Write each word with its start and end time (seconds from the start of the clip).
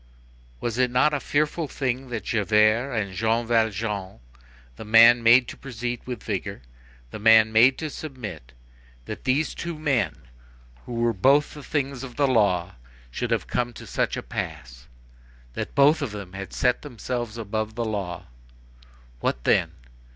Was 0.59 0.79
it 0.79 0.89
not 0.89 1.13
a 1.13 1.19
fearful 1.19 1.67
thing 1.67 2.09
that 2.09 2.23
Javert 2.23 2.91
and 2.91 3.13
Jean 3.13 3.45
Valjean, 3.45 4.17
the 4.75 4.83
man 4.83 5.21
made 5.21 5.47
to 5.49 5.55
proceed 5.57 6.01
with 6.07 6.23
vigor, 6.23 6.63
the 7.11 7.19
man 7.19 7.51
made 7.51 7.77
to 7.77 7.89
submit,—that 7.91 9.25
these 9.25 9.53
two 9.53 9.77
men 9.77 10.15
who 10.87 10.93
were 10.95 11.13
both 11.13 11.53
the 11.53 11.61
things 11.61 12.01
of 12.01 12.15
the 12.15 12.27
law, 12.27 12.73
should 13.11 13.29
have 13.29 13.45
come 13.45 13.73
to 13.73 13.85
such 13.85 14.17
a 14.17 14.23
pass, 14.23 14.87
that 15.53 15.75
both 15.75 16.01
of 16.01 16.09
them 16.09 16.33
had 16.33 16.51
set 16.51 16.81
themselves 16.81 17.37
above 17.37 17.75
the 17.75 17.85
law? 17.85 18.25
What 19.19 19.43
then! 19.43 19.73